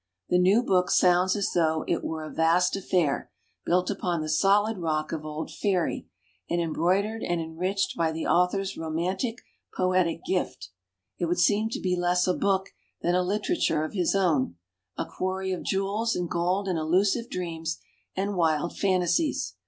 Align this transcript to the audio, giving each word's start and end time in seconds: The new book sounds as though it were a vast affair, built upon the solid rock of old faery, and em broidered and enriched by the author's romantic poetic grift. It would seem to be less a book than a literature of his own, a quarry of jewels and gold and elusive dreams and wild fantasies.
The 0.29 0.39
new 0.39 0.63
book 0.63 0.89
sounds 0.89 1.35
as 1.35 1.51
though 1.53 1.83
it 1.87 2.03
were 2.03 2.23
a 2.23 2.33
vast 2.33 2.75
affair, 2.75 3.29
built 3.67 3.91
upon 3.91 4.19
the 4.21 4.29
solid 4.29 4.79
rock 4.79 5.11
of 5.11 5.23
old 5.27 5.51
faery, 5.51 6.07
and 6.49 6.59
em 6.59 6.73
broidered 6.73 7.21
and 7.21 7.39
enriched 7.39 7.95
by 7.95 8.11
the 8.11 8.25
author's 8.25 8.75
romantic 8.75 9.35
poetic 9.77 10.21
grift. 10.27 10.69
It 11.19 11.25
would 11.25 11.37
seem 11.37 11.69
to 11.69 11.79
be 11.79 11.95
less 11.95 12.25
a 12.25 12.33
book 12.33 12.69
than 13.03 13.13
a 13.13 13.21
literature 13.21 13.83
of 13.83 13.93
his 13.93 14.15
own, 14.15 14.55
a 14.97 15.05
quarry 15.05 15.51
of 15.51 15.61
jewels 15.61 16.15
and 16.15 16.27
gold 16.27 16.67
and 16.67 16.79
elusive 16.79 17.29
dreams 17.29 17.77
and 18.15 18.35
wild 18.35 18.75
fantasies. 18.79 19.53